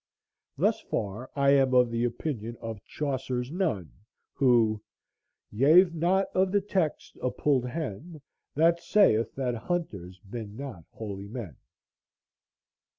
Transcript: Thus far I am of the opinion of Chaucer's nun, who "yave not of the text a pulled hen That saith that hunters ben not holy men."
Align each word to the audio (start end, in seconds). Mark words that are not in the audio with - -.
Thus 0.57 0.79
far 0.81 1.29
I 1.35 1.51
am 1.51 1.75
of 1.75 1.91
the 1.91 2.05
opinion 2.05 2.57
of 2.59 2.83
Chaucer's 2.85 3.51
nun, 3.51 3.91
who 4.33 4.81
"yave 5.53 5.93
not 5.93 6.25
of 6.33 6.51
the 6.51 6.59
text 6.59 7.19
a 7.21 7.29
pulled 7.29 7.67
hen 7.67 8.19
That 8.55 8.79
saith 8.81 9.35
that 9.35 9.53
hunters 9.53 10.19
ben 10.25 10.55
not 10.57 10.85
holy 10.89 11.27
men." 11.27 11.55